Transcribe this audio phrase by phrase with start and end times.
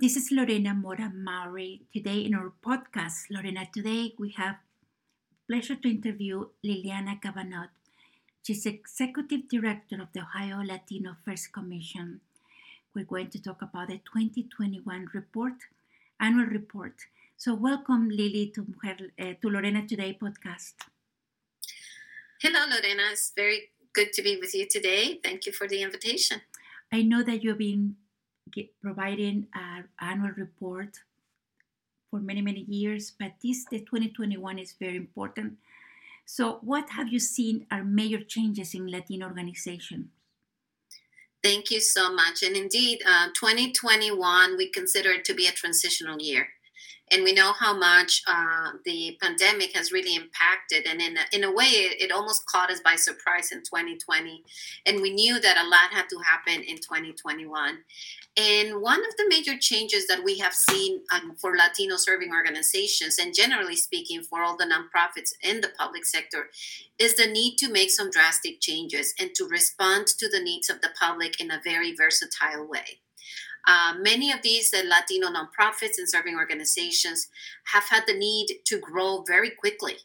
[0.00, 1.82] This is Lorena Mora Maury.
[1.92, 4.58] Today in our podcast, Lorena, today we have
[5.48, 7.66] pleasure to interview Liliana Cavanaugh.
[8.46, 12.20] She's Executive Director of the Ohio Latino Affairs Commission.
[12.94, 15.66] We're going to talk about the 2021 report,
[16.20, 16.94] annual report.
[17.36, 20.74] So welcome, Lily, to, uh, to Lorena Today podcast.
[22.40, 23.02] Hello, Lorena.
[23.10, 25.18] It's very good to be with you today.
[25.24, 26.42] Thank you for the invitation.
[26.92, 27.96] I know that you've been
[28.82, 30.98] providing an annual report
[32.10, 35.54] for many many years but this the 2021 is very important.
[36.24, 40.08] So what have you seen are major changes in latino organizations
[41.42, 42.42] thank you so much.
[42.42, 46.48] And indeed uh, 2021 we consider it to be a transitional year
[47.10, 50.86] and we know how much uh, the pandemic has really impacted.
[50.86, 54.42] And in a, in a way it, it, almost caught us by surprise in 2020
[54.86, 57.78] and we knew that a lot had to happen in 2021
[58.36, 63.18] and one of the major changes that we have seen um, for latino serving organizations
[63.18, 66.48] and generally speaking for all the nonprofits in the public sector
[66.98, 70.80] is the need to make some drastic changes and to respond to the needs of
[70.80, 73.00] the public in a very versatile way
[73.66, 77.28] uh, many of these uh, Latino nonprofits and serving organizations
[77.72, 79.96] have had the need to grow very quickly.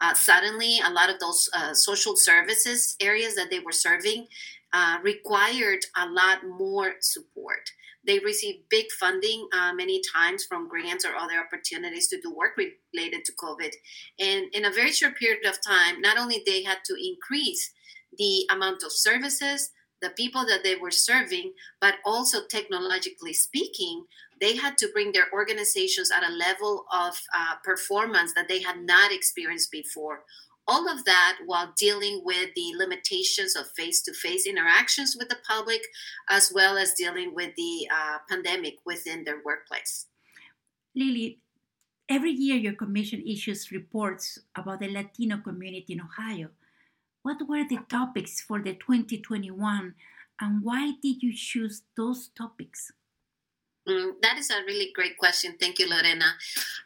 [0.00, 4.26] Uh, suddenly, a lot of those uh, social services areas that they were serving
[4.72, 7.70] uh, required a lot more support.
[8.04, 12.56] They received big funding uh, many times from grants or other opportunities to do work
[12.56, 13.70] related to COVID.
[14.18, 17.72] And in a very short period of time, not only they had to increase
[18.18, 19.70] the amount of services,
[20.02, 24.04] the people that they were serving, but also technologically speaking,
[24.40, 28.82] they had to bring their organizations at a level of uh, performance that they had
[28.82, 30.24] not experienced before.
[30.66, 35.38] All of that while dealing with the limitations of face to face interactions with the
[35.48, 35.82] public,
[36.28, 40.06] as well as dealing with the uh, pandemic within their workplace.
[40.94, 41.38] Lily,
[42.08, 46.50] every year your commission issues reports about the Latino community in Ohio.
[47.22, 49.94] What were the topics for the 2021
[50.40, 52.90] and why did you choose those topics?
[53.88, 55.56] Mm, that is a really great question.
[55.58, 56.34] Thank you, Lorena.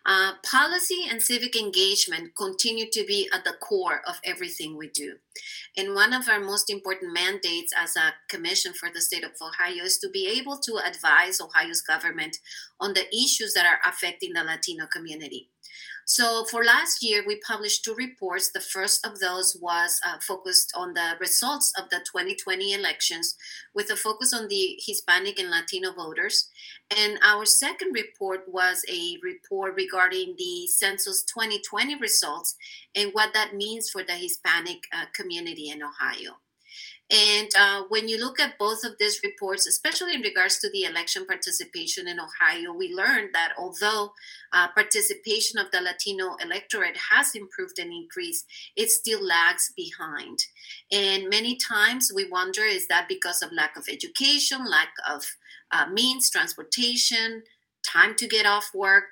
[0.07, 5.17] Uh, policy and civic engagement continue to be at the core of everything we do.
[5.77, 9.85] And one of our most important mandates as a commission for the state of Ohio
[9.85, 12.39] is to be able to advise Ohio's government
[12.81, 15.51] on the issues that are affecting the Latino community.
[16.09, 18.53] So for last year, we published two reports.
[18.53, 23.35] The first of those was uh, focused on the results of the 2020 elections
[23.75, 26.49] with a focus on the Hispanic and Latino voters.
[26.97, 32.55] And our second report was a report regarding the Census 2020 results
[32.95, 36.37] and what that means for the Hispanic uh, community in Ohio.
[37.09, 40.85] And uh, when you look at both of these reports, especially in regards to the
[40.85, 44.13] election participation in Ohio, we learned that although
[44.53, 50.39] uh, participation of the Latino electorate has improved and increased, it still lags behind.
[50.91, 55.25] And many times we wonder is that because of lack of education, lack of
[55.71, 57.45] uh, means, transportation,
[57.85, 59.05] time to get off work,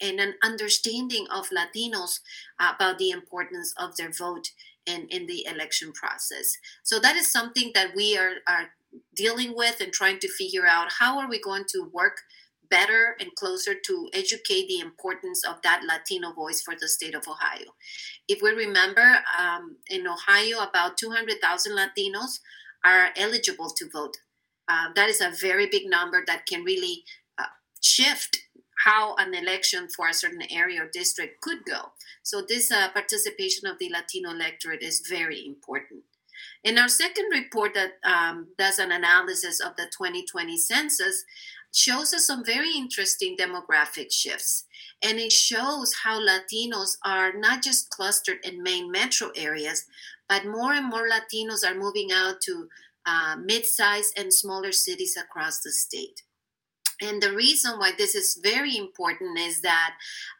[0.00, 2.20] and an understanding of Latinos
[2.58, 4.50] about the importance of their vote
[4.86, 6.56] in, in the election process.
[6.82, 8.70] So that is something that we are, are
[9.14, 12.20] dealing with and trying to figure out how are we going to work
[12.70, 17.26] better and closer to educate the importance of that Latino voice for the state of
[17.26, 17.74] Ohio.
[18.26, 22.40] If we remember, um, in Ohio, about 200,000 Latinos
[22.84, 24.18] are eligible to vote.
[24.68, 27.04] Uh, that is a very big number that can really
[27.38, 27.46] uh,
[27.80, 28.38] shift
[28.84, 31.92] how an election for a certain area or district could go.
[32.22, 36.04] So, this uh, participation of the Latino electorate is very important.
[36.64, 41.24] In our second report, that um, does an analysis of the 2020 census,
[41.72, 44.64] shows us some very interesting demographic shifts.
[45.02, 49.84] And it shows how Latinos are not just clustered in main metro areas,
[50.28, 52.68] but more and more Latinos are moving out to
[53.06, 56.22] uh, mid sized and smaller cities across the state.
[57.00, 59.94] And the reason why this is very important is that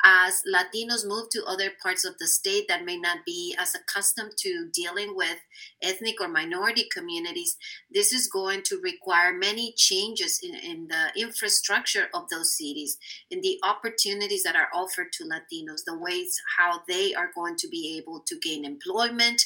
[0.05, 4.33] as Latinos move to other parts of the state that may not be as accustomed
[4.39, 5.39] to dealing with
[5.83, 7.57] ethnic or minority communities,
[7.93, 12.99] this is going to require many changes in, in the infrastructure of those cities,
[13.31, 17.69] in the opportunities that are offered to Latinos, the ways how they are going to
[17.69, 19.43] be able to gain employment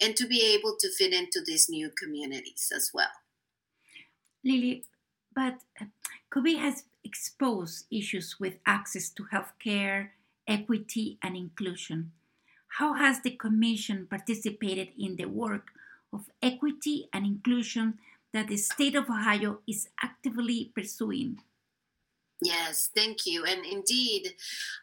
[0.00, 3.06] and to be able to fit into these new communities as well.
[4.44, 4.84] Lily,
[5.32, 5.58] but
[6.36, 10.08] COVID has exposed issues with access to healthcare,
[10.46, 12.12] equity, and inclusion.
[12.76, 15.68] How has the Commission participated in the work
[16.12, 17.98] of equity and inclusion
[18.34, 21.40] that the state of Ohio is actively pursuing?
[22.42, 23.44] Yes, thank you.
[23.46, 24.34] And indeed,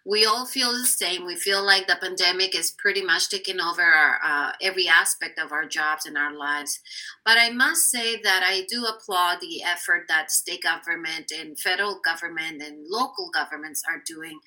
[0.04, 1.24] we all feel the same.
[1.24, 5.52] We feel like the pandemic is pretty much taking over our, uh, every aspect of
[5.52, 6.80] our jobs and our lives.
[7.24, 12.00] But I must say that I do applaud the effort that state government and federal
[12.04, 14.40] government and local governments are doing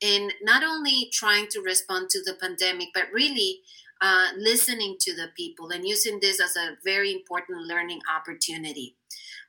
[0.00, 3.60] in not only trying to respond to the pandemic, but really
[4.00, 8.96] uh, listening to the people and using this as a very important learning opportunity.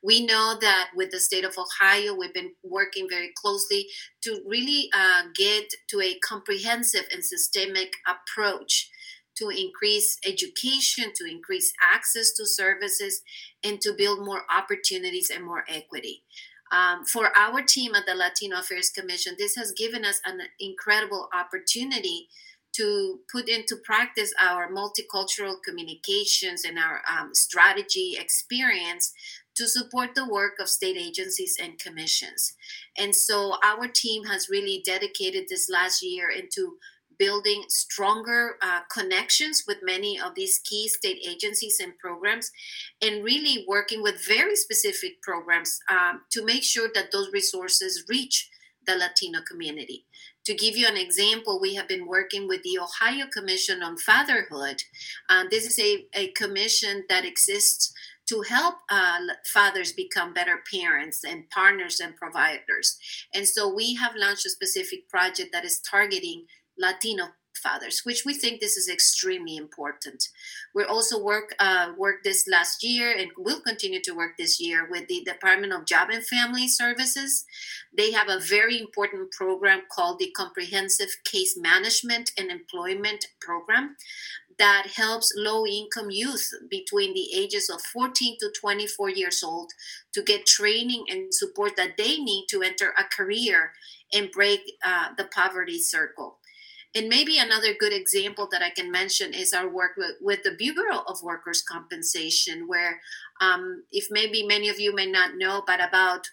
[0.05, 3.87] We know that with the state of Ohio, we've been working very closely
[4.21, 8.91] to really uh, get to a comprehensive and systemic approach
[9.37, 13.23] to increase education, to increase access to services,
[13.63, 16.21] and to build more opportunities and more equity.
[16.71, 21.29] Um, for our team at the Latino Affairs Commission, this has given us an incredible
[21.33, 22.27] opportunity
[22.75, 29.13] to put into practice our multicultural communications and our um, strategy experience
[29.55, 32.53] to support the work of state agencies and commissions.
[32.97, 36.77] And so our team has really dedicated this last year into
[37.17, 42.51] building stronger uh, connections with many of these key state agencies and programs,
[43.01, 48.49] and really working with very specific programs um, to make sure that those resources reach
[48.85, 50.05] the Latino community.
[50.45, 54.83] To give you an example, we have been working with the Ohio Commission on Fatherhood.
[55.27, 57.93] Uh, this is a, a commission that exists
[58.27, 59.19] to help uh,
[59.53, 62.97] fathers become better parents and partners and providers.
[63.33, 66.45] And so we have launched a specific project that is targeting
[66.77, 67.27] Latino
[67.65, 70.27] fathers, which we think this is extremely important.
[70.73, 74.87] We also work uh, work this last year and will continue to work this year
[74.89, 77.45] with the Department of Job and Family Services.
[77.97, 83.95] They have a very important program called the Comprehensive Case Management and Employment Program
[84.57, 89.71] that helps low income youth between the ages of 14 to 24 years old
[90.13, 93.73] to get training and support that they need to enter a career
[94.13, 96.37] and break uh, the poverty circle.
[96.95, 100.55] And maybe another good example that I can mention is our work with, with the
[100.55, 103.01] Bureau of Workers' Compensation, where,
[103.41, 106.29] um, if maybe many of you may not know, but about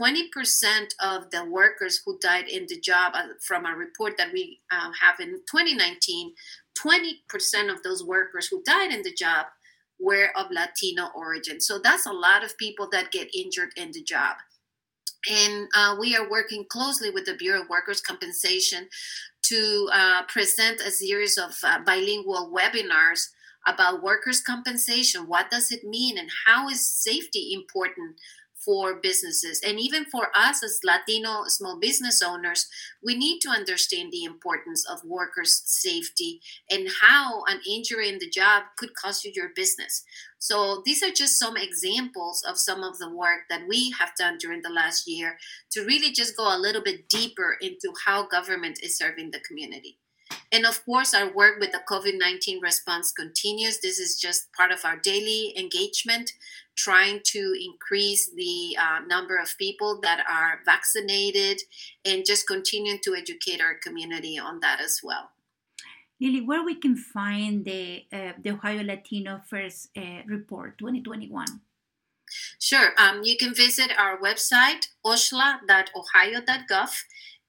[0.00, 4.60] 20% of the workers who died in the job, uh, from a report that we
[4.70, 6.32] uh, have in 2019,
[6.78, 9.46] 20% of those workers who died in the job
[9.98, 11.60] were of Latino origin.
[11.60, 14.36] So that's a lot of people that get injured in the job.
[15.30, 18.88] And uh, we are working closely with the Bureau of Workers' Compensation
[19.44, 23.28] to uh, present a series of uh, bilingual webinars
[23.66, 25.26] about workers' compensation.
[25.26, 28.16] What does it mean, and how is safety important
[28.66, 32.66] for businesses and even for us as Latino small business owners,
[33.02, 38.28] we need to understand the importance of workers' safety and how an injury in the
[38.28, 40.02] job could cost you your business.
[40.38, 44.36] So, these are just some examples of some of the work that we have done
[44.38, 45.38] during the last year
[45.70, 49.98] to really just go a little bit deeper into how government is serving the community.
[50.52, 53.80] And of course, our work with the COVID 19 response continues.
[53.80, 56.32] This is just part of our daily engagement
[56.76, 61.62] trying to increase the uh, number of people that are vaccinated
[62.04, 65.30] and just continuing to educate our community on that as well.
[66.20, 71.60] Lily, where we can find the uh, the Ohio Latino Affairs uh, Report 2021?
[72.58, 72.92] Sure.
[72.98, 76.90] Um, you can visit our website, oshla.ohio.gov.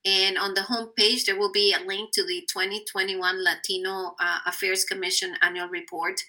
[0.05, 4.85] And on the homepage, there will be a link to the 2021 Latino uh, Affairs
[4.85, 6.21] Commission annual report.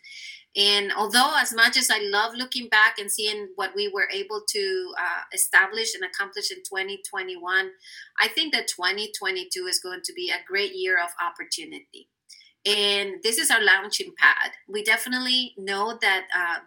[0.56, 4.42] And although, as much as I love looking back and seeing what we were able
[4.48, 7.70] to uh, establish and accomplish in 2021,
[8.20, 12.08] I think that 2022 is going to be a great year of opportunity.
[12.64, 14.52] And this is our launching pad.
[14.66, 16.58] We definitely know that uh,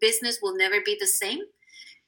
[0.00, 1.40] business will never be the same.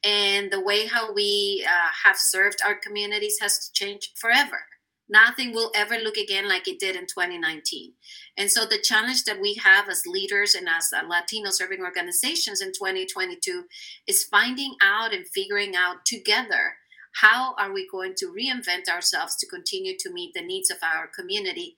[0.03, 4.59] And the way how we uh, have served our communities has to change forever
[5.09, 7.93] nothing will ever look again like it did in 2019.
[8.37, 12.69] And so the challenge that we have as leaders and as Latino serving organizations in
[12.73, 13.65] 2022
[14.07, 16.75] is finding out and figuring out together
[17.21, 21.07] how are we going to reinvent ourselves to continue to meet the needs of our
[21.07, 21.77] community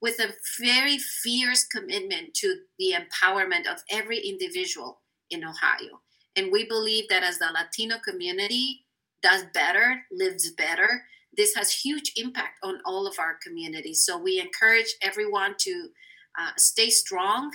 [0.00, 6.00] with a very fierce commitment to the empowerment of every individual in Ohio.
[6.34, 8.86] And we believe that as the Latino community
[9.22, 11.04] does better, lives better,
[11.36, 14.04] this has huge impact on all of our communities.
[14.04, 15.88] So we encourage everyone to
[16.38, 17.50] uh, stay strong,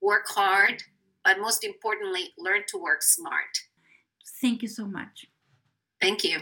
[0.00, 0.82] work hard,
[1.24, 3.58] but most importantly, learn to work smart.
[4.40, 5.26] Thank you so much.
[6.00, 6.40] Thank you.